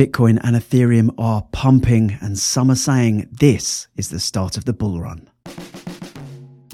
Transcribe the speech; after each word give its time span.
Bitcoin 0.00 0.40
and 0.42 0.56
Ethereum 0.56 1.10
are 1.18 1.46
pumping, 1.52 2.16
and 2.22 2.38
some 2.38 2.70
are 2.70 2.74
saying 2.74 3.28
this 3.32 3.86
is 3.96 4.08
the 4.08 4.18
start 4.18 4.56
of 4.56 4.64
the 4.64 4.72
bull 4.72 4.98
run. 4.98 5.28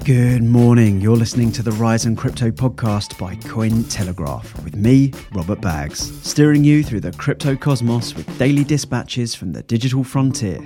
Good 0.05 0.43
morning. 0.43 1.01
You're 1.01 1.17
listening 1.17 1.51
to 1.51 1.61
the 1.61 1.71
Rise'n'Crypto 1.71 2.53
podcast 2.53 3.19
by 3.19 3.35
Cointelegraph 3.35 4.63
with 4.63 4.77
me, 4.77 5.11
Robert 5.33 5.59
Baggs, 5.59 6.25
steering 6.25 6.63
you 6.63 6.85
through 6.85 7.01
the 7.01 7.11
crypto 7.11 7.57
cosmos 7.57 8.15
with 8.15 8.39
daily 8.39 8.63
dispatches 8.63 9.35
from 9.35 9.51
the 9.51 9.63
digital 9.63 10.05
frontier. 10.05 10.61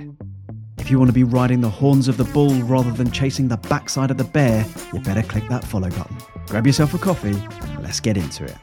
If 0.78 0.88
you 0.88 1.00
want 1.00 1.08
to 1.08 1.14
be 1.14 1.24
riding 1.24 1.62
the 1.62 1.68
horns 1.68 2.06
of 2.06 2.16
the 2.16 2.30
bull 2.32 2.54
rather 2.62 2.92
than 2.92 3.10
chasing 3.10 3.48
the 3.48 3.56
backside 3.56 4.12
of 4.12 4.18
the 4.18 4.24
bear, 4.24 4.64
you 4.94 5.00
better 5.00 5.22
click 5.22 5.48
that 5.48 5.64
follow 5.64 5.90
button. 5.90 6.16
Grab 6.46 6.68
yourself 6.68 6.94
a 6.94 6.98
coffee 6.98 7.30
and 7.30 7.82
let's 7.82 7.98
get 7.98 8.16
into 8.16 8.44
it. 8.44 8.54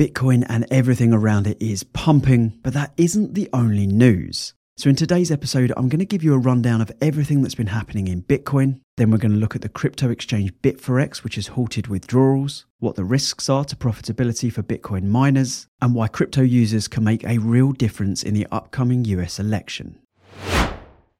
Bitcoin 0.00 0.46
and 0.48 0.66
everything 0.70 1.12
around 1.12 1.46
it 1.46 1.60
is 1.60 1.84
pumping, 1.84 2.58
but 2.62 2.72
that 2.72 2.94
isn't 2.96 3.34
the 3.34 3.50
only 3.52 3.86
news. 3.86 4.54
So, 4.78 4.88
in 4.88 4.96
today's 4.96 5.30
episode, 5.30 5.74
I'm 5.76 5.90
going 5.90 5.98
to 5.98 6.06
give 6.06 6.24
you 6.24 6.32
a 6.32 6.38
rundown 6.38 6.80
of 6.80 6.90
everything 7.02 7.42
that's 7.42 7.54
been 7.54 7.66
happening 7.66 8.08
in 8.08 8.22
Bitcoin. 8.22 8.80
Then, 8.96 9.10
we're 9.10 9.18
going 9.18 9.32
to 9.32 9.36
look 9.36 9.54
at 9.54 9.60
the 9.60 9.68
crypto 9.68 10.08
exchange 10.08 10.54
BitForex, 10.62 11.22
which 11.22 11.34
has 11.34 11.48
halted 11.48 11.88
withdrawals, 11.88 12.64
what 12.78 12.96
the 12.96 13.04
risks 13.04 13.50
are 13.50 13.66
to 13.66 13.76
profitability 13.76 14.50
for 14.50 14.62
Bitcoin 14.62 15.02
miners, 15.02 15.66
and 15.82 15.94
why 15.94 16.08
crypto 16.08 16.40
users 16.40 16.88
can 16.88 17.04
make 17.04 17.22
a 17.24 17.36
real 17.36 17.72
difference 17.72 18.22
in 18.22 18.32
the 18.32 18.46
upcoming 18.50 19.04
US 19.04 19.38
election. 19.38 19.98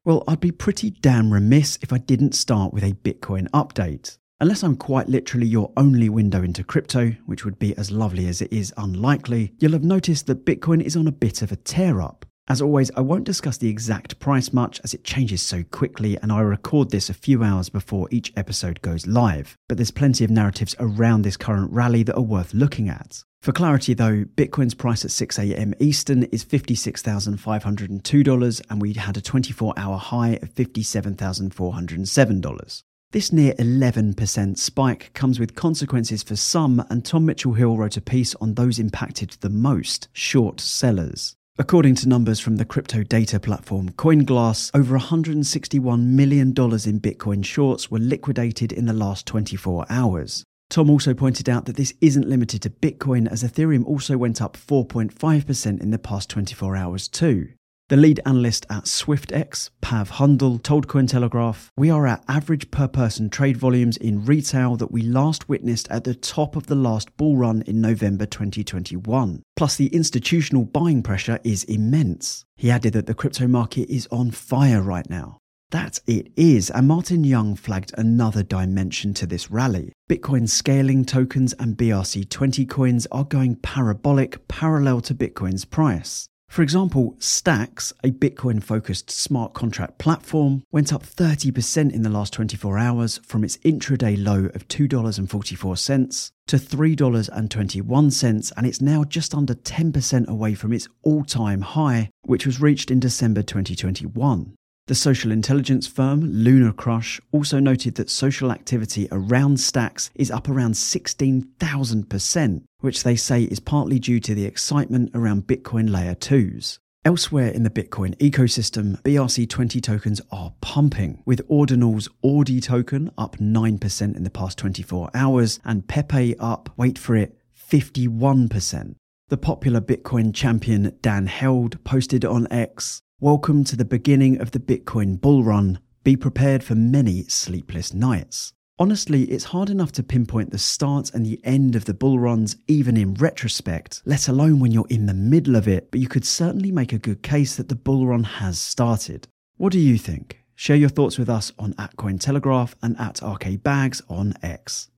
Well, 0.06 0.24
I'd 0.26 0.40
be 0.40 0.52
pretty 0.52 0.88
damn 0.88 1.34
remiss 1.34 1.78
if 1.82 1.92
I 1.92 1.98
didn't 1.98 2.34
start 2.34 2.72
with 2.72 2.82
a 2.82 2.94
Bitcoin 2.94 3.46
update. 3.50 4.16
Unless 4.42 4.62
I'm 4.62 4.76
quite 4.76 5.06
literally 5.06 5.46
your 5.46 5.70
only 5.76 6.08
window 6.08 6.42
into 6.42 6.64
crypto, 6.64 7.10
which 7.26 7.44
would 7.44 7.58
be 7.58 7.76
as 7.76 7.90
lovely 7.90 8.26
as 8.26 8.40
it 8.40 8.50
is 8.50 8.72
unlikely, 8.78 9.52
you'll 9.58 9.72
have 9.72 9.84
noticed 9.84 10.26
that 10.28 10.46
Bitcoin 10.46 10.80
is 10.80 10.96
on 10.96 11.06
a 11.06 11.12
bit 11.12 11.42
of 11.42 11.52
a 11.52 11.56
tear 11.56 12.00
up. 12.00 12.24
As 12.48 12.62
always, 12.62 12.90
I 12.96 13.02
won't 13.02 13.24
discuss 13.24 13.58
the 13.58 13.68
exact 13.68 14.18
price 14.18 14.50
much 14.50 14.80
as 14.82 14.94
it 14.94 15.04
changes 15.04 15.42
so 15.42 15.62
quickly, 15.64 16.16
and 16.22 16.32
I 16.32 16.40
record 16.40 16.90
this 16.90 17.10
a 17.10 17.14
few 17.14 17.44
hours 17.44 17.68
before 17.68 18.08
each 18.10 18.32
episode 18.34 18.80
goes 18.80 19.06
live. 19.06 19.58
But 19.68 19.76
there's 19.76 19.90
plenty 19.90 20.24
of 20.24 20.30
narratives 20.30 20.74
around 20.80 21.20
this 21.20 21.36
current 21.36 21.70
rally 21.70 22.02
that 22.04 22.16
are 22.16 22.22
worth 22.22 22.54
looking 22.54 22.88
at. 22.88 23.22
For 23.42 23.52
clarity, 23.52 23.92
though, 23.92 24.24
Bitcoin's 24.24 24.74
price 24.74 25.04
at 25.04 25.10
6 25.10 25.38
a.m. 25.38 25.74
Eastern 25.80 26.22
is 26.24 26.46
$56,502, 26.46 28.62
and 28.70 28.80
we 28.80 28.94
had 28.94 29.18
a 29.18 29.20
24 29.20 29.74
hour 29.76 29.98
high 29.98 30.38
of 30.40 30.54
$57,407. 30.54 32.82
This 33.12 33.32
near 33.32 33.54
11% 33.54 34.56
spike 34.56 35.10
comes 35.14 35.40
with 35.40 35.56
consequences 35.56 36.22
for 36.22 36.36
some, 36.36 36.86
and 36.90 37.04
Tom 37.04 37.26
Mitchelhill 37.26 37.76
wrote 37.76 37.96
a 37.96 38.00
piece 38.00 38.36
on 38.36 38.54
those 38.54 38.78
impacted 38.78 39.30
the 39.40 39.50
most 39.50 40.06
short 40.12 40.60
sellers. 40.60 41.34
According 41.58 41.96
to 41.96 42.08
numbers 42.08 42.38
from 42.38 42.54
the 42.54 42.64
crypto 42.64 43.02
data 43.02 43.40
platform 43.40 43.88
CoinGlass, 43.90 44.70
over 44.74 44.96
$161 44.96 46.04
million 46.04 46.50
in 46.50 46.54
Bitcoin 46.54 47.44
shorts 47.44 47.90
were 47.90 47.98
liquidated 47.98 48.72
in 48.72 48.86
the 48.86 48.92
last 48.92 49.26
24 49.26 49.86
hours. 49.90 50.44
Tom 50.68 50.88
also 50.88 51.12
pointed 51.12 51.48
out 51.48 51.66
that 51.66 51.74
this 51.74 51.92
isn't 52.00 52.28
limited 52.28 52.62
to 52.62 52.70
Bitcoin, 52.70 53.28
as 53.28 53.42
Ethereum 53.42 53.84
also 53.86 54.16
went 54.16 54.40
up 54.40 54.56
4.5% 54.56 55.82
in 55.82 55.90
the 55.90 55.98
past 55.98 56.30
24 56.30 56.76
hours, 56.76 57.08
too. 57.08 57.48
The 57.90 57.96
lead 57.96 58.20
analyst 58.24 58.66
at 58.70 58.84
Swyftx, 58.84 59.70
Pav 59.80 60.12
Hundal, 60.12 60.62
told 60.62 60.86
Cointelegraph, 60.86 61.70
We 61.76 61.90
are 61.90 62.06
at 62.06 62.22
average 62.28 62.70
per 62.70 62.86
person 62.86 63.30
trade 63.30 63.56
volumes 63.56 63.96
in 63.96 64.24
retail 64.24 64.76
that 64.76 64.92
we 64.92 65.02
last 65.02 65.48
witnessed 65.48 65.90
at 65.90 66.04
the 66.04 66.14
top 66.14 66.54
of 66.54 66.68
the 66.68 66.76
last 66.76 67.16
bull 67.16 67.36
run 67.36 67.62
in 67.62 67.80
November 67.80 68.26
2021. 68.26 69.42
Plus, 69.56 69.74
the 69.74 69.88
institutional 69.88 70.64
buying 70.64 71.02
pressure 71.02 71.40
is 71.42 71.64
immense. 71.64 72.44
He 72.54 72.70
added 72.70 72.92
that 72.92 73.06
the 73.06 73.14
crypto 73.14 73.48
market 73.48 73.92
is 73.92 74.06
on 74.12 74.30
fire 74.30 74.82
right 74.82 75.10
now. 75.10 75.38
That 75.70 75.98
it 76.06 76.28
is, 76.36 76.70
and 76.70 76.86
Martin 76.86 77.24
Young 77.24 77.56
flagged 77.56 77.92
another 77.98 78.44
dimension 78.44 79.14
to 79.14 79.26
this 79.26 79.50
rally. 79.50 79.92
Bitcoin 80.08 80.48
scaling 80.48 81.04
tokens 81.04 81.54
and 81.54 81.76
BRC20 81.76 82.68
coins 82.68 83.08
are 83.10 83.24
going 83.24 83.56
parabolic 83.56 84.46
parallel 84.46 85.00
to 85.00 85.12
Bitcoin's 85.12 85.64
price. 85.64 86.28
For 86.50 86.62
example, 86.62 87.14
Stacks, 87.20 87.92
a 88.02 88.10
Bitcoin 88.10 88.60
focused 88.60 89.08
smart 89.08 89.54
contract 89.54 89.98
platform, 89.98 90.64
went 90.72 90.92
up 90.92 91.04
30% 91.04 91.92
in 91.92 92.02
the 92.02 92.10
last 92.10 92.32
24 92.32 92.76
hours 92.76 93.18
from 93.18 93.44
its 93.44 93.56
intraday 93.58 94.16
low 94.20 94.46
of 94.46 94.66
$2.44 94.66 96.32
to 96.48 96.56
$3.21, 96.56 98.52
and 98.56 98.66
it's 98.66 98.80
now 98.80 99.04
just 99.04 99.32
under 99.32 99.54
10% 99.54 100.26
away 100.26 100.54
from 100.54 100.72
its 100.72 100.88
all 101.04 101.22
time 101.22 101.60
high, 101.60 102.10
which 102.22 102.44
was 102.46 102.60
reached 102.60 102.90
in 102.90 102.98
December 102.98 103.42
2021. 103.42 104.56
The 104.90 104.96
social 104.96 105.30
intelligence 105.30 105.86
firm 105.86 106.20
LunarCrush 106.32 107.20
also 107.30 107.60
noted 107.60 107.94
that 107.94 108.10
social 108.10 108.50
activity 108.50 109.06
around 109.12 109.60
stacks 109.60 110.10
is 110.16 110.32
up 110.32 110.48
around 110.48 110.72
16,000%, 110.72 112.62
which 112.80 113.04
they 113.04 113.14
say 113.14 113.44
is 113.44 113.60
partly 113.60 114.00
due 114.00 114.18
to 114.18 114.34
the 114.34 114.46
excitement 114.46 115.12
around 115.14 115.46
Bitcoin 115.46 115.92
layer 115.92 116.16
2s. 116.16 116.80
Elsewhere 117.04 117.50
in 117.50 117.62
the 117.62 117.70
Bitcoin 117.70 118.16
ecosystem, 118.16 119.00
BRC20 119.02 119.80
tokens 119.80 120.20
are 120.32 120.54
pumping, 120.60 121.22
with 121.24 121.40
Ordinal's 121.46 122.08
ORDI 122.24 122.60
token 122.60 123.12
up 123.16 123.36
9% 123.36 124.16
in 124.16 124.24
the 124.24 124.28
past 124.28 124.58
24 124.58 125.12
hours 125.14 125.60
and 125.64 125.86
Pepe 125.86 126.36
up, 126.40 126.68
wait 126.76 126.98
for 126.98 127.14
it, 127.14 127.38
51%. 127.56 128.96
The 129.28 129.36
popular 129.36 129.80
Bitcoin 129.80 130.34
champion 130.34 130.98
Dan 131.00 131.28
Held 131.28 131.84
posted 131.84 132.24
on 132.24 132.48
X 132.50 133.02
Welcome 133.22 133.64
to 133.64 133.76
the 133.76 133.84
beginning 133.84 134.40
of 134.40 134.52
the 134.52 134.58
Bitcoin 134.58 135.20
bull 135.20 135.44
run. 135.44 135.80
Be 136.04 136.16
prepared 136.16 136.64
for 136.64 136.74
many 136.74 137.24
sleepless 137.24 137.92
nights. 137.92 138.54
Honestly, 138.78 139.24
it's 139.24 139.44
hard 139.44 139.68
enough 139.68 139.92
to 139.92 140.02
pinpoint 140.02 140.52
the 140.52 140.58
start 140.58 141.10
and 141.12 141.26
the 141.26 141.38
end 141.44 141.76
of 141.76 141.84
the 141.84 141.92
bull 141.92 142.18
runs, 142.18 142.56
even 142.66 142.96
in 142.96 143.12
retrospect, 143.12 144.00
let 144.06 144.26
alone 144.26 144.58
when 144.58 144.72
you're 144.72 144.86
in 144.88 145.04
the 145.04 145.12
middle 145.12 145.54
of 145.54 145.68
it, 145.68 145.90
but 145.90 146.00
you 146.00 146.08
could 146.08 146.24
certainly 146.24 146.72
make 146.72 146.94
a 146.94 146.98
good 146.98 147.22
case 147.22 147.56
that 147.56 147.68
the 147.68 147.74
bull 147.74 148.06
run 148.06 148.24
has 148.24 148.58
started. 148.58 149.28
What 149.58 149.74
do 149.74 149.78
you 149.78 149.98
think? 149.98 150.42
Share 150.54 150.76
your 150.76 150.88
thoughts 150.88 151.18
with 151.18 151.28
us 151.28 151.52
on 151.58 151.74
at 151.76 151.96
Cointelegraph 151.96 152.72
and 152.82 152.98
at 152.98 153.16
RKBaggs 153.16 154.00
on 154.08 154.32
X. 154.42 154.88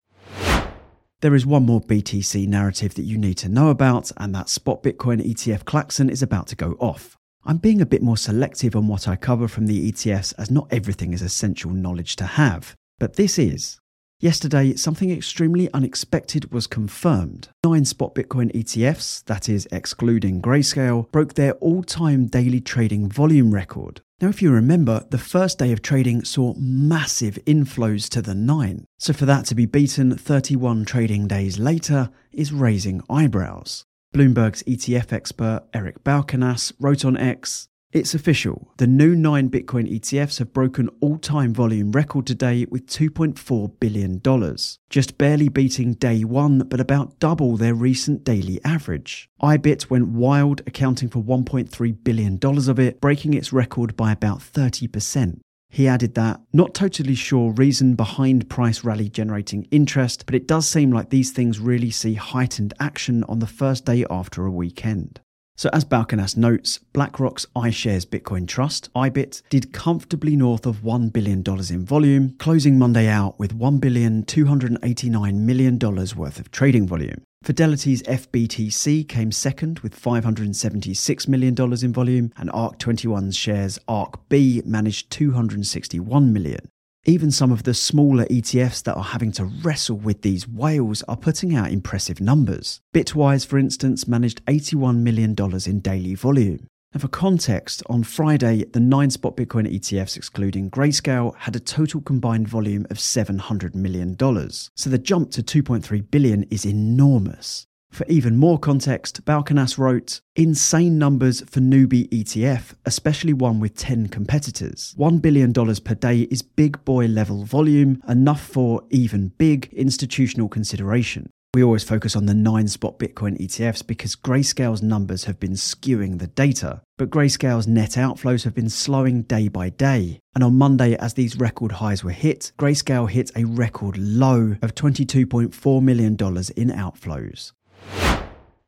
There 1.22 1.34
is 1.34 1.44
one 1.44 1.66
more 1.66 1.80
BTC 1.80 2.46
narrative 2.46 2.94
that 2.94 3.02
you 3.02 3.18
need 3.18 3.38
to 3.38 3.48
know 3.48 3.70
about, 3.70 4.12
and 4.16 4.32
that 4.32 4.48
spot 4.48 4.84
Bitcoin 4.84 5.20
ETF 5.26 5.64
Klaxon 5.64 6.08
is 6.08 6.22
about 6.22 6.46
to 6.46 6.54
go 6.54 6.76
off. 6.78 7.18
I'm 7.44 7.56
being 7.56 7.80
a 7.80 7.86
bit 7.86 8.02
more 8.02 8.16
selective 8.16 8.76
on 8.76 8.86
what 8.86 9.08
I 9.08 9.16
cover 9.16 9.48
from 9.48 9.66
the 9.66 9.90
ETFs 9.90 10.32
as 10.38 10.50
not 10.50 10.68
everything 10.70 11.12
is 11.12 11.22
essential 11.22 11.72
knowledge 11.72 12.14
to 12.16 12.24
have. 12.24 12.76
But 13.00 13.16
this 13.16 13.36
is. 13.36 13.80
Yesterday, 14.20 14.76
something 14.76 15.10
extremely 15.10 15.68
unexpected 15.74 16.52
was 16.52 16.68
confirmed. 16.68 17.48
Nine 17.64 17.84
spot 17.84 18.14
Bitcoin 18.14 18.52
ETFs, 18.52 19.24
that 19.24 19.48
is, 19.48 19.66
excluding 19.72 20.40
Grayscale, 20.40 21.10
broke 21.10 21.34
their 21.34 21.54
all 21.54 21.82
time 21.82 22.26
daily 22.26 22.60
trading 22.60 23.08
volume 23.08 23.52
record. 23.52 24.00
Now, 24.20 24.28
if 24.28 24.40
you 24.40 24.52
remember, 24.52 25.04
the 25.10 25.18
first 25.18 25.58
day 25.58 25.72
of 25.72 25.82
trading 25.82 26.22
saw 26.22 26.54
massive 26.56 27.40
inflows 27.44 28.08
to 28.10 28.22
the 28.22 28.36
nine. 28.36 28.84
So, 29.00 29.12
for 29.12 29.26
that 29.26 29.46
to 29.46 29.56
be 29.56 29.66
beaten 29.66 30.16
31 30.16 30.84
trading 30.84 31.26
days 31.26 31.58
later 31.58 32.10
is 32.30 32.52
raising 32.52 33.02
eyebrows. 33.10 33.84
Bloomberg's 34.12 34.62
ETF 34.64 35.10
expert 35.10 35.62
Eric 35.72 36.04
Balchunas 36.04 36.72
wrote 36.78 37.02
on 37.02 37.16
X 37.16 37.68
It's 37.92 38.14
official. 38.14 38.70
The 38.76 38.86
new 38.86 39.14
nine 39.14 39.48
Bitcoin 39.48 39.90
ETFs 39.90 40.38
have 40.38 40.52
broken 40.52 40.90
all 41.00 41.16
time 41.16 41.54
volume 41.54 41.92
record 41.92 42.26
today 42.26 42.66
with 42.68 42.86
$2.4 42.86 43.72
billion, 43.80 44.56
just 44.90 45.16
barely 45.16 45.48
beating 45.48 45.94
day 45.94 46.24
one, 46.24 46.58
but 46.58 46.78
about 46.78 47.18
double 47.20 47.56
their 47.56 47.74
recent 47.74 48.22
daily 48.22 48.60
average. 48.64 49.30
IBIT 49.42 49.88
went 49.88 50.08
wild, 50.08 50.60
accounting 50.66 51.08
for 51.08 51.22
$1.3 51.22 52.04
billion 52.04 52.38
of 52.42 52.78
it, 52.78 53.00
breaking 53.00 53.32
its 53.32 53.50
record 53.50 53.96
by 53.96 54.12
about 54.12 54.40
30%. 54.40 55.40
He 55.72 55.88
added 55.88 56.14
that, 56.16 56.38
not 56.52 56.74
totally 56.74 57.14
sure 57.14 57.50
reason 57.52 57.94
behind 57.94 58.50
price 58.50 58.84
rally 58.84 59.08
generating 59.08 59.66
interest, 59.70 60.26
but 60.26 60.34
it 60.34 60.46
does 60.46 60.68
seem 60.68 60.92
like 60.92 61.08
these 61.08 61.32
things 61.32 61.58
really 61.58 61.90
see 61.90 62.12
heightened 62.12 62.74
action 62.78 63.24
on 63.24 63.38
the 63.38 63.46
first 63.46 63.86
day 63.86 64.04
after 64.10 64.44
a 64.44 64.50
weekend. 64.50 65.20
So, 65.56 65.70
as 65.72 65.86
Balchunas 65.86 66.36
notes, 66.36 66.76
BlackRock's 66.92 67.46
iShares 67.56 68.04
Bitcoin 68.04 68.46
Trust, 68.46 68.90
IBIT, 68.94 69.40
did 69.48 69.72
comfortably 69.72 70.36
north 70.36 70.66
of 70.66 70.82
$1 70.82 71.10
billion 71.10 71.42
in 71.70 71.86
volume, 71.86 72.34
closing 72.38 72.78
Monday 72.78 73.08
out 73.08 73.38
with 73.38 73.58
$1,289 73.58 75.34
million 75.36 75.78
worth 75.78 76.38
of 76.38 76.50
trading 76.50 76.86
volume. 76.86 77.22
Fidelity's 77.42 78.02
FBTC 78.04 79.08
came 79.08 79.32
second 79.32 79.80
with 79.80 80.00
$576 80.00 81.26
million 81.26 81.56
in 81.82 81.92
volume, 81.92 82.32
and 82.36 82.48
ARK 82.52 82.78
21Shares 82.78 83.80
ARK 83.88 84.28
B 84.28 84.62
managed 84.64 85.10
261 85.10 86.32
million. 86.32 86.68
Even 87.04 87.32
some 87.32 87.50
of 87.50 87.64
the 87.64 87.74
smaller 87.74 88.26
ETFs 88.26 88.84
that 88.84 88.96
are 88.96 89.02
having 89.02 89.32
to 89.32 89.44
wrestle 89.44 89.96
with 89.96 90.22
these 90.22 90.46
whales 90.46 91.02
are 91.08 91.16
putting 91.16 91.52
out 91.52 91.72
impressive 91.72 92.20
numbers. 92.20 92.80
Bitwise, 92.94 93.44
for 93.44 93.58
instance, 93.58 94.06
managed 94.06 94.44
$81 94.46 94.98
million 94.98 95.34
in 95.66 95.80
daily 95.80 96.14
volume. 96.14 96.68
And 96.92 97.00
for 97.00 97.08
context, 97.08 97.82
on 97.88 98.02
Friday, 98.02 98.64
the 98.64 98.80
nine 98.80 99.10
spot 99.10 99.36
Bitcoin 99.36 99.72
ETFs, 99.72 100.16
excluding 100.16 100.70
Grayscale, 100.70 101.34
had 101.36 101.56
a 101.56 101.60
total 101.60 102.02
combined 102.02 102.48
volume 102.48 102.86
of 102.90 102.98
$700 102.98 103.74
million. 103.74 104.16
So 104.18 104.90
the 104.90 104.98
jump 104.98 105.30
to 105.32 105.42
2.3 105.42 106.10
billion 106.10 106.42
is 106.44 106.66
enormous. 106.66 107.66
For 107.90 108.06
even 108.06 108.36
more 108.38 108.58
context, 108.58 109.24
Balchunas 109.26 109.76
wrote, 109.76 110.22
Insane 110.34 110.98
numbers 110.98 111.42
for 111.42 111.60
newbie 111.60 112.08
ETF, 112.08 112.74
especially 112.86 113.34
one 113.34 113.60
with 113.60 113.74
10 113.76 114.08
competitors. 114.08 114.94
$1 114.98 115.20
billion 115.20 115.52
per 115.52 115.94
day 115.94 116.22
is 116.30 116.40
big 116.40 116.82
boy 116.86 117.04
level 117.06 117.44
volume, 117.44 118.02
enough 118.08 118.40
for 118.40 118.82
even 118.88 119.28
big 119.36 119.68
institutional 119.74 120.48
consideration. 120.48 121.28
We 121.54 121.62
always 121.62 121.84
focus 121.84 122.16
on 122.16 122.24
the 122.24 122.32
nine 122.32 122.66
spot 122.66 122.98
Bitcoin 122.98 123.38
ETFs 123.38 123.86
because 123.86 124.16
Grayscale's 124.16 124.80
numbers 124.80 125.24
have 125.24 125.38
been 125.38 125.52
skewing 125.52 126.18
the 126.18 126.28
data, 126.28 126.80
but 126.96 127.10
Grayscale's 127.10 127.66
net 127.66 127.90
outflows 127.90 128.44
have 128.44 128.54
been 128.54 128.70
slowing 128.70 129.24
day 129.24 129.48
by 129.48 129.68
day. 129.68 130.20
And 130.34 130.42
on 130.42 130.56
Monday, 130.56 130.96
as 130.96 131.12
these 131.12 131.36
record 131.36 131.72
highs 131.72 132.02
were 132.02 132.10
hit, 132.10 132.52
Grayscale 132.58 133.10
hit 133.10 133.30
a 133.36 133.44
record 133.44 133.98
low 133.98 134.56
of 134.62 134.74
$22.4 134.74 135.82
million 135.82 136.12
in 136.12 136.70
outflows. 136.70 137.52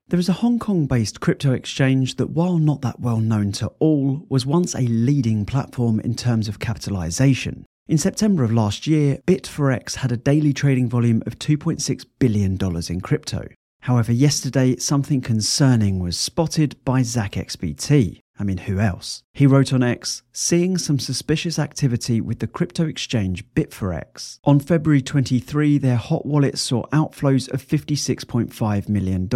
There 0.08 0.20
is 0.20 0.28
a 0.28 0.34
Hong 0.34 0.58
Kong 0.58 0.84
based 0.84 1.20
crypto 1.20 1.52
exchange 1.52 2.16
that, 2.16 2.28
while 2.28 2.58
not 2.58 2.82
that 2.82 3.00
well 3.00 3.20
known 3.20 3.52
to 3.52 3.68
all, 3.78 4.26
was 4.28 4.44
once 4.44 4.74
a 4.74 4.82
leading 4.82 5.46
platform 5.46 6.00
in 6.00 6.14
terms 6.14 6.48
of 6.48 6.58
capitalization. 6.58 7.64
In 7.86 7.98
September 7.98 8.44
of 8.44 8.50
last 8.50 8.86
year, 8.86 9.18
BitForex 9.26 9.96
had 9.96 10.10
a 10.10 10.16
daily 10.16 10.54
trading 10.54 10.88
volume 10.88 11.22
of 11.26 11.38
$2.6 11.38 12.06
billion 12.18 12.58
in 12.88 13.00
crypto. 13.02 13.46
However, 13.82 14.10
yesterday, 14.10 14.76
something 14.76 15.20
concerning 15.20 15.98
was 15.98 16.16
spotted 16.16 16.82
by 16.86 17.02
ZachXBT. 17.02 18.20
I 18.38 18.42
mean, 18.42 18.58
who 18.58 18.80
else? 18.80 19.22
He 19.32 19.46
wrote 19.46 19.72
on 19.72 19.82
X, 19.82 20.22
seeing 20.32 20.76
some 20.76 20.98
suspicious 20.98 21.58
activity 21.58 22.20
with 22.20 22.40
the 22.40 22.48
crypto 22.48 22.86
exchange 22.86 23.44
BitForex. 23.54 24.40
On 24.44 24.58
February 24.58 25.02
23, 25.02 25.78
their 25.78 25.96
hot 25.96 26.26
wallet 26.26 26.58
saw 26.58 26.84
outflows 26.86 27.52
of 27.52 27.62
$56.5 27.62 28.88
million. 28.88 29.28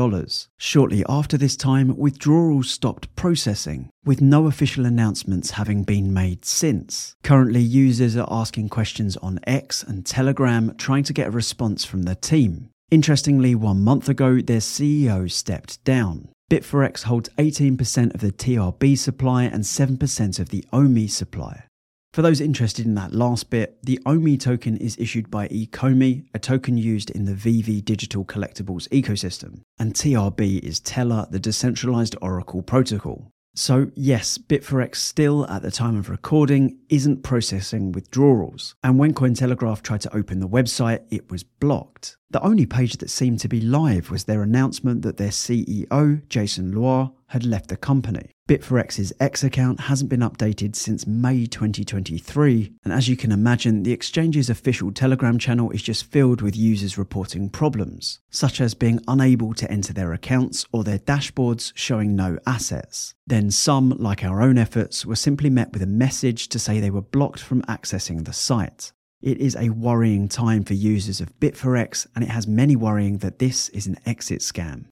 Shortly 0.57 1.05
after 1.09 1.37
this 1.37 1.57
time, 1.57 1.97
withdrawals 1.97 2.71
stopped 2.71 3.15
processing, 3.15 3.89
with 4.05 4.21
no 4.21 4.47
official 4.47 4.85
announcements 4.85 5.53
having 5.53 5.85
been 5.85 6.13
made 6.13 6.45
since. 6.45 7.15
Currently, 7.23 7.61
users 7.61 8.17
are 8.17 8.29
asking 8.31 8.69
questions 8.71 9.17
on 9.19 9.39
X 9.47 9.85
and 9.85 10.05
Telegram, 10.05 10.75
trying 10.77 11.05
to 11.05 11.13
get 11.13 11.29
a 11.29 11.33
response 11.33 11.85
from 11.85 12.03
the 12.03 12.17
team. 12.17 12.71
Interestingly, 12.91 13.55
one 13.55 13.85
month 13.85 14.09
ago, 14.09 14.41
their 14.41 14.61
CEO 14.61 15.31
stepped 15.31 15.85
down. 15.85 16.31
BitForex 16.51 17.03
holds 17.03 17.29
18% 17.37 18.15
of 18.15 18.21
the 18.21 18.33
TRB 18.33 18.97
supply 18.97 19.45
and 19.45 19.65
7% 19.65 20.41
of 20.41 20.49
the 20.49 20.65
OMI 20.73 21.07
supply. 21.07 21.65
For 22.15 22.23
those 22.23 22.41
interested 22.41 22.87
in 22.87 22.95
that 22.95 23.13
last 23.13 23.51
bit, 23.51 23.79
the 23.83 24.01
OMI 24.07 24.39
token 24.39 24.79
is 24.79 24.97
issued 24.99 25.31
by 25.31 25.49
Ecomi, 25.49 26.25
a 26.33 26.39
token 26.39 26.79
used 26.79 27.11
in 27.11 27.27
the 27.27 27.35
VeVe 27.35 27.85
digital 27.85 28.25
collectibles 28.25 28.89
ecosystem, 28.89 29.61
and 29.79 29.93
TRB 29.93 30.61
is 30.61 30.81
Tellor, 30.81 31.31
the 31.31 31.39
decentralized 31.39 32.17
Oracle 32.23 32.63
protocol. 32.63 33.31
So, 33.55 33.91
yes, 33.95 34.39
BitForex 34.39 34.97
still, 34.97 35.47
at 35.49 35.63
the 35.63 35.71
time 35.71 35.97
of 35.97 36.09
recording, 36.09 36.79
isn't 36.89 37.25
processing 37.25 37.93
withdrawals. 37.93 38.75
And 38.83 38.99
when 38.99 39.13
Cointelegraph 39.13 39.83
tried 39.83 40.01
to 40.03 40.17
open 40.17 40.41
the 40.41 40.49
website, 40.49 41.01
it 41.11 41.31
was 41.31 41.43
blocked. 41.43 42.18
The 42.31 42.43
only 42.43 42.67
page 42.67 42.99
that 42.99 43.09
seemed 43.09 43.41
to 43.41 43.49
be 43.49 43.59
live 43.59 44.11
was 44.11 44.25
their 44.25 44.43
announcement 44.43 45.01
that 45.01 45.17
their 45.17 45.31
CEO, 45.31 46.29
Jason 46.29 46.75
Luo, 46.75 47.15
had 47.29 47.43
left 47.43 47.69
the 47.69 47.77
company. 47.77 48.33
BitForex's 48.47 49.15
X 49.19 49.43
account 49.43 49.81
hasn't 49.81 50.11
been 50.11 50.21
updated 50.21 50.77
since 50.77 51.07
May 51.07 51.47
2023, 51.47 52.73
and 52.85 52.93
as 52.93 53.09
you 53.09 53.17
can 53.17 53.33
imagine, 53.33 53.83
the 53.83 53.93
exchange's 53.93 54.51
official 54.51 54.93
Telegram 54.93 55.39
channel 55.39 55.71
is 55.71 55.83
just 55.83 56.05
filled 56.05 56.43
with 56.43 56.55
users 56.55 56.99
reporting 56.99 57.49
problems, 57.49 58.21
such 58.29 58.61
as 58.61 58.75
being 58.75 59.01
unable 59.09 59.55
to 59.55 59.71
enter 59.71 59.95
their 59.95 60.13
accounts 60.13 60.67
or 60.71 60.85
their 60.85 60.99
dashboards 60.99 61.73
showing 61.75 62.15
no 62.15 62.39
assets. 62.47 63.15
Then 63.27 63.51
some, 63.51 63.91
like 63.99 64.23
our 64.23 64.43
own 64.43 64.59
efforts, 64.59 65.07
were 65.07 65.17
simply 65.17 65.49
met 65.49 65.73
with 65.73 65.83
a 65.83 65.87
message 65.87 66.49
to 66.49 66.59
say 66.59 66.79
they 66.79 66.91
were 66.91 67.01
blocked 67.01 67.41
from 67.41 67.63
accessing 67.63 68.27
the 68.27 68.35
site. 68.35 68.93
It 69.21 69.39
is 69.39 69.57
a 69.57 69.71
worrying 69.71 70.29
time 70.29 70.63
for 70.63 70.75
users 70.75 71.21
of 71.21 71.37
BitForex, 71.41 72.07
and 72.15 72.23
it 72.23 72.31
has 72.31 72.47
many 72.47 72.77
worrying 72.77 73.19
that 73.19 73.41
this 73.41 73.69
is 73.71 73.89
an 73.89 73.97
exit 74.07 74.41
scam. 74.41 74.85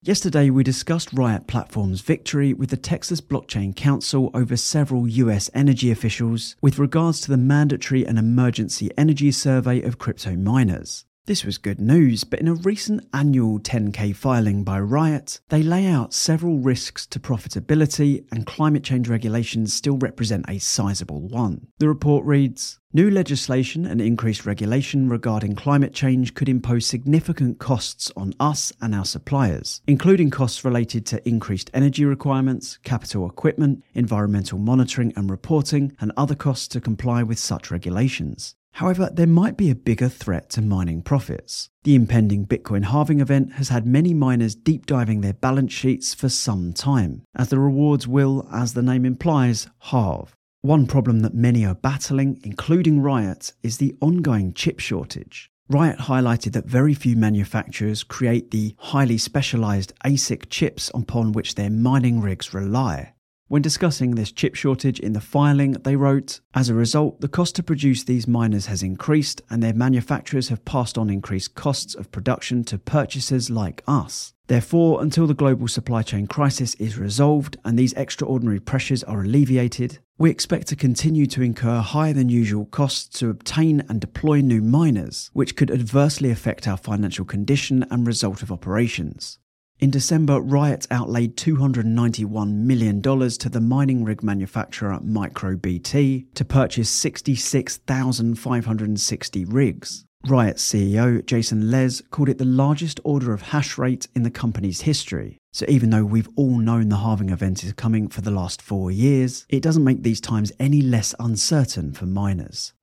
Yesterday, 0.00 0.48
we 0.48 0.62
discussed 0.62 1.12
Riot 1.12 1.48
Platform's 1.48 2.02
victory 2.02 2.54
with 2.54 2.70
the 2.70 2.76
Texas 2.76 3.20
Blockchain 3.20 3.74
Council 3.74 4.30
over 4.32 4.56
several 4.56 5.08
US 5.08 5.50
energy 5.52 5.90
officials 5.90 6.54
with 6.62 6.78
regards 6.78 7.20
to 7.22 7.32
the 7.32 7.36
mandatory 7.36 8.06
and 8.06 8.16
emergency 8.16 8.90
energy 8.96 9.32
survey 9.32 9.82
of 9.82 9.98
crypto 9.98 10.36
miners. 10.36 11.04
This 11.30 11.44
was 11.44 11.58
good 11.58 11.80
news, 11.80 12.24
but 12.24 12.40
in 12.40 12.48
a 12.48 12.54
recent 12.54 13.06
annual 13.14 13.60
10K 13.60 14.16
filing 14.16 14.64
by 14.64 14.80
Riot, 14.80 15.38
they 15.48 15.62
lay 15.62 15.86
out 15.86 16.12
several 16.12 16.58
risks 16.58 17.06
to 17.06 17.20
profitability, 17.20 18.24
and 18.32 18.44
climate 18.44 18.82
change 18.82 19.08
regulations 19.08 19.72
still 19.72 19.96
represent 19.96 20.44
a 20.48 20.58
sizable 20.58 21.20
one. 21.20 21.68
The 21.78 21.86
report 21.86 22.24
reads 22.24 22.80
New 22.92 23.08
legislation 23.08 23.86
and 23.86 24.00
increased 24.00 24.44
regulation 24.44 25.08
regarding 25.08 25.54
climate 25.54 25.94
change 25.94 26.34
could 26.34 26.48
impose 26.48 26.84
significant 26.84 27.60
costs 27.60 28.10
on 28.16 28.34
us 28.40 28.72
and 28.80 28.92
our 28.92 29.04
suppliers, 29.04 29.82
including 29.86 30.30
costs 30.30 30.64
related 30.64 31.06
to 31.06 31.28
increased 31.28 31.70
energy 31.72 32.04
requirements, 32.04 32.80
capital 32.82 33.30
equipment, 33.30 33.84
environmental 33.94 34.58
monitoring 34.58 35.12
and 35.14 35.30
reporting, 35.30 35.96
and 36.00 36.10
other 36.16 36.34
costs 36.34 36.66
to 36.66 36.80
comply 36.80 37.22
with 37.22 37.38
such 37.38 37.70
regulations. 37.70 38.56
However, 38.80 39.10
there 39.12 39.26
might 39.26 39.58
be 39.58 39.68
a 39.68 39.74
bigger 39.74 40.08
threat 40.08 40.48
to 40.50 40.62
mining 40.62 41.02
profits. 41.02 41.68
The 41.84 41.94
impending 41.94 42.46
Bitcoin 42.46 42.84
halving 42.84 43.20
event 43.20 43.52
has 43.56 43.68
had 43.68 43.84
many 43.84 44.14
miners 44.14 44.54
deep 44.54 44.86
diving 44.86 45.20
their 45.20 45.34
balance 45.34 45.70
sheets 45.70 46.14
for 46.14 46.30
some 46.30 46.72
time, 46.72 47.20
as 47.36 47.50
the 47.50 47.58
rewards 47.58 48.08
will, 48.08 48.48
as 48.50 48.72
the 48.72 48.80
name 48.80 49.04
implies, 49.04 49.68
halve. 49.80 50.34
One 50.62 50.86
problem 50.86 51.20
that 51.20 51.34
many 51.34 51.62
are 51.66 51.74
battling, 51.74 52.40
including 52.42 53.02
Riot, 53.02 53.52
is 53.62 53.76
the 53.76 53.94
ongoing 54.00 54.54
chip 54.54 54.80
shortage. 54.80 55.50
Riot 55.68 55.98
highlighted 55.98 56.52
that 56.52 56.64
very 56.64 56.94
few 56.94 57.16
manufacturers 57.16 58.02
create 58.02 58.50
the 58.50 58.74
highly 58.78 59.18
specialized 59.18 59.92
ASIC 60.06 60.48
chips 60.48 60.90
upon 60.94 61.32
which 61.32 61.54
their 61.54 61.68
mining 61.68 62.22
rigs 62.22 62.54
rely. 62.54 63.12
When 63.50 63.62
discussing 63.62 64.14
this 64.14 64.30
chip 64.30 64.54
shortage 64.54 65.00
in 65.00 65.12
the 65.12 65.20
filing, 65.20 65.72
they 65.72 65.96
wrote 65.96 66.38
As 66.54 66.68
a 66.68 66.74
result, 66.74 67.20
the 67.20 67.26
cost 67.26 67.56
to 67.56 67.64
produce 67.64 68.04
these 68.04 68.28
miners 68.28 68.66
has 68.66 68.80
increased, 68.80 69.42
and 69.50 69.60
their 69.60 69.74
manufacturers 69.74 70.50
have 70.50 70.64
passed 70.64 70.96
on 70.96 71.10
increased 71.10 71.56
costs 71.56 71.96
of 71.96 72.12
production 72.12 72.62
to 72.62 72.78
purchasers 72.78 73.50
like 73.50 73.82
us. 73.88 74.34
Therefore, 74.46 75.02
until 75.02 75.26
the 75.26 75.34
global 75.34 75.66
supply 75.66 76.02
chain 76.02 76.28
crisis 76.28 76.76
is 76.76 76.96
resolved 76.96 77.56
and 77.64 77.76
these 77.76 77.92
extraordinary 77.94 78.60
pressures 78.60 79.02
are 79.02 79.22
alleviated, 79.22 79.98
we 80.16 80.30
expect 80.30 80.68
to 80.68 80.76
continue 80.76 81.26
to 81.26 81.42
incur 81.42 81.80
higher 81.80 82.12
than 82.12 82.28
usual 82.28 82.66
costs 82.66 83.18
to 83.18 83.30
obtain 83.30 83.82
and 83.88 84.00
deploy 84.00 84.42
new 84.42 84.62
miners, 84.62 85.28
which 85.32 85.56
could 85.56 85.72
adversely 85.72 86.30
affect 86.30 86.68
our 86.68 86.76
financial 86.76 87.24
condition 87.24 87.84
and 87.90 88.06
result 88.06 88.44
of 88.44 88.52
operations. 88.52 89.40
In 89.80 89.90
December, 89.90 90.40
Riot 90.42 90.86
outlaid 90.90 91.38
$291 91.38 92.52
million 92.52 93.00
to 93.00 93.48
the 93.48 93.62
mining 93.62 94.04
rig 94.04 94.22
manufacturer 94.22 95.00
MicroBT 95.02 96.26
to 96.34 96.44
purchase 96.44 96.90
66,560 96.90 99.44
rigs. 99.46 100.04
Riot 100.26 100.58
CEO 100.58 101.24
Jason 101.24 101.70
Les 101.70 102.02
called 102.10 102.28
it 102.28 102.36
the 102.36 102.44
largest 102.44 103.00
order 103.04 103.32
of 103.32 103.40
hash 103.40 103.78
rate 103.78 104.06
in 104.14 104.22
the 104.22 104.30
company's 104.30 104.82
history. 104.82 105.38
So, 105.54 105.64
even 105.66 105.88
though 105.88 106.04
we've 106.04 106.28
all 106.36 106.58
known 106.58 106.90
the 106.90 106.98
halving 106.98 107.30
event 107.30 107.64
is 107.64 107.72
coming 107.72 108.08
for 108.08 108.20
the 108.20 108.30
last 108.30 108.60
four 108.60 108.90
years, 108.90 109.46
it 109.48 109.62
doesn't 109.62 109.82
make 109.82 110.02
these 110.02 110.20
times 110.20 110.52
any 110.60 110.82
less 110.82 111.14
uncertain 111.18 111.94
for 111.94 112.04
miners. 112.04 112.74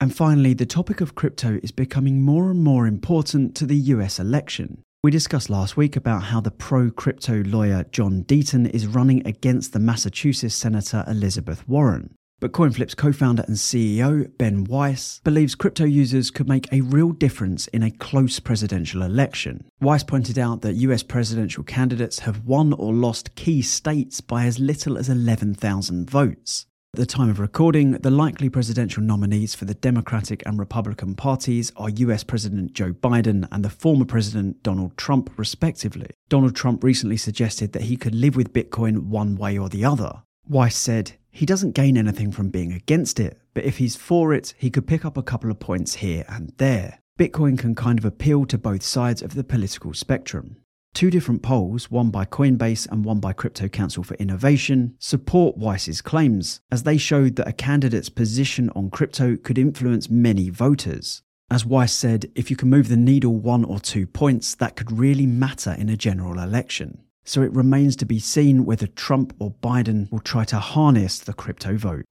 And 0.00 0.16
finally, 0.16 0.54
the 0.54 0.64
topic 0.64 1.02
of 1.02 1.14
crypto 1.14 1.60
is 1.62 1.72
becoming 1.72 2.22
more 2.22 2.50
and 2.50 2.64
more 2.64 2.86
important 2.86 3.54
to 3.56 3.66
the 3.66 3.76
US 3.76 4.18
election. 4.18 4.82
We 5.04 5.10
discussed 5.10 5.50
last 5.50 5.76
week 5.76 5.96
about 5.96 6.22
how 6.22 6.40
the 6.40 6.50
pro 6.50 6.90
crypto 6.90 7.42
lawyer 7.44 7.84
John 7.92 8.24
Deaton 8.24 8.70
is 8.70 8.86
running 8.86 9.20
against 9.26 9.74
the 9.74 9.78
Massachusetts 9.78 10.54
Senator 10.54 11.04
Elizabeth 11.06 11.68
Warren. 11.68 12.14
But 12.40 12.52
CoinFlip's 12.52 12.94
co 12.94 13.12
founder 13.12 13.44
and 13.46 13.58
CEO, 13.58 14.34
Ben 14.38 14.64
Weiss, 14.64 15.20
believes 15.22 15.54
crypto 15.54 15.84
users 15.84 16.30
could 16.30 16.48
make 16.48 16.72
a 16.72 16.80
real 16.80 17.12
difference 17.12 17.66
in 17.66 17.82
a 17.82 17.90
close 17.90 18.40
presidential 18.40 19.02
election. 19.02 19.66
Weiss 19.78 20.02
pointed 20.02 20.38
out 20.38 20.62
that 20.62 20.76
US 20.76 21.02
presidential 21.02 21.64
candidates 21.64 22.20
have 22.20 22.46
won 22.46 22.72
or 22.72 22.94
lost 22.94 23.34
key 23.34 23.60
states 23.60 24.22
by 24.22 24.46
as 24.46 24.58
little 24.58 24.96
as 24.96 25.10
11,000 25.10 26.08
votes. 26.08 26.64
At 26.94 26.98
the 26.98 27.06
time 27.06 27.28
of 27.28 27.40
recording, 27.40 27.90
the 27.90 28.10
likely 28.12 28.48
presidential 28.48 29.02
nominees 29.02 29.52
for 29.52 29.64
the 29.64 29.74
Democratic 29.74 30.44
and 30.46 30.60
Republican 30.60 31.16
parties 31.16 31.72
are 31.76 31.88
US 31.88 32.22
President 32.22 32.72
Joe 32.72 32.92
Biden 32.92 33.48
and 33.50 33.64
the 33.64 33.68
former 33.68 34.04
President 34.04 34.62
Donald 34.62 34.96
Trump, 34.96 35.36
respectively. 35.36 36.10
Donald 36.28 36.54
Trump 36.54 36.84
recently 36.84 37.16
suggested 37.16 37.72
that 37.72 37.82
he 37.82 37.96
could 37.96 38.14
live 38.14 38.36
with 38.36 38.52
Bitcoin 38.52 39.08
one 39.08 39.34
way 39.34 39.58
or 39.58 39.68
the 39.68 39.84
other. 39.84 40.22
Weiss 40.46 40.76
said, 40.76 41.14
he 41.32 41.44
doesn't 41.44 41.72
gain 41.72 41.96
anything 41.96 42.30
from 42.30 42.50
being 42.50 42.72
against 42.72 43.18
it, 43.18 43.40
but 43.54 43.64
if 43.64 43.78
he's 43.78 43.96
for 43.96 44.32
it, 44.32 44.54
he 44.56 44.70
could 44.70 44.86
pick 44.86 45.04
up 45.04 45.16
a 45.16 45.22
couple 45.24 45.50
of 45.50 45.58
points 45.58 45.94
here 45.94 46.24
and 46.28 46.52
there. 46.58 47.00
Bitcoin 47.18 47.58
can 47.58 47.74
kind 47.74 47.98
of 47.98 48.04
appeal 48.04 48.46
to 48.46 48.56
both 48.56 48.84
sides 48.84 49.20
of 49.20 49.34
the 49.34 49.42
political 49.42 49.94
spectrum. 49.94 50.58
Two 50.94 51.10
different 51.10 51.42
polls, 51.42 51.90
one 51.90 52.10
by 52.10 52.24
Coinbase 52.24 52.88
and 52.88 53.04
one 53.04 53.18
by 53.18 53.32
Crypto 53.32 53.66
Council 53.66 54.04
for 54.04 54.14
Innovation, 54.14 54.94
support 55.00 55.56
Weiss's 55.56 56.00
claims, 56.00 56.60
as 56.70 56.84
they 56.84 56.96
showed 56.96 57.34
that 57.34 57.48
a 57.48 57.52
candidate's 57.52 58.08
position 58.08 58.70
on 58.76 58.90
crypto 58.90 59.36
could 59.36 59.58
influence 59.58 60.08
many 60.08 60.50
voters. 60.50 61.22
As 61.50 61.66
Weiss 61.66 61.92
said, 61.92 62.30
if 62.36 62.48
you 62.48 62.54
can 62.54 62.70
move 62.70 62.88
the 62.88 62.96
needle 62.96 63.34
one 63.34 63.64
or 63.64 63.80
two 63.80 64.06
points, 64.06 64.54
that 64.54 64.76
could 64.76 64.96
really 64.96 65.26
matter 65.26 65.72
in 65.72 65.88
a 65.88 65.96
general 65.96 66.38
election. 66.38 67.02
So 67.24 67.42
it 67.42 67.52
remains 67.52 67.96
to 67.96 68.06
be 68.06 68.20
seen 68.20 68.64
whether 68.64 68.86
Trump 68.86 69.34
or 69.40 69.50
Biden 69.50 70.08
will 70.12 70.20
try 70.20 70.44
to 70.44 70.60
harness 70.60 71.18
the 71.18 71.32
crypto 71.32 71.76
vote. 71.76 72.04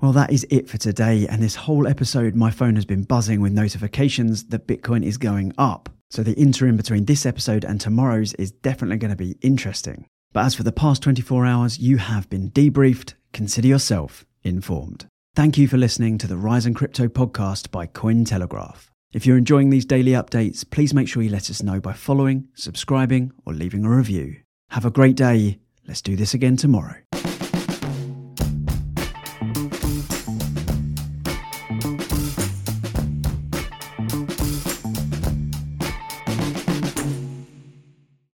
Well, 0.00 0.12
that 0.12 0.32
is 0.32 0.46
it 0.48 0.70
for 0.70 0.78
today. 0.78 1.26
And 1.26 1.42
this 1.42 1.56
whole 1.56 1.86
episode, 1.86 2.34
my 2.34 2.50
phone 2.50 2.76
has 2.76 2.86
been 2.86 3.02
buzzing 3.02 3.42
with 3.42 3.52
notifications 3.52 4.44
that 4.44 4.66
Bitcoin 4.66 5.04
is 5.04 5.18
going 5.18 5.52
up. 5.58 5.90
So 6.10 6.22
the 6.22 6.34
interim 6.34 6.76
between 6.76 7.04
this 7.04 7.26
episode 7.26 7.64
and 7.64 7.80
tomorrow's 7.80 8.32
is 8.34 8.50
definitely 8.50 8.96
going 8.96 9.10
to 9.10 9.16
be 9.16 9.36
interesting. 9.42 10.06
But 10.32 10.46
as 10.46 10.54
for 10.54 10.62
the 10.62 10.72
past 10.72 11.02
24 11.02 11.46
hours, 11.46 11.78
you 11.78 11.98
have 11.98 12.28
been 12.30 12.50
debriefed. 12.50 13.14
Consider 13.32 13.68
yourself 13.68 14.24
informed. 14.42 15.06
Thank 15.34 15.58
you 15.58 15.68
for 15.68 15.76
listening 15.76 16.18
to 16.18 16.26
the 16.26 16.34
Rise'n'Crypto 16.34 17.08
podcast 17.08 17.70
by 17.70 17.86
Cointelegraph. 17.86 18.88
If 19.12 19.24
you're 19.24 19.38
enjoying 19.38 19.70
these 19.70 19.84
daily 19.84 20.12
updates, 20.12 20.68
please 20.68 20.92
make 20.92 21.08
sure 21.08 21.22
you 21.22 21.30
let 21.30 21.48
us 21.48 21.62
know 21.62 21.80
by 21.80 21.92
following, 21.92 22.48
subscribing, 22.54 23.32
or 23.46 23.54
leaving 23.54 23.84
a 23.84 23.90
review. 23.90 24.36
Have 24.70 24.84
a 24.84 24.90
great 24.90 25.16
day. 25.16 25.60
Let's 25.86 26.02
do 26.02 26.16
this 26.16 26.34
again 26.34 26.56
tomorrow. 26.56 26.96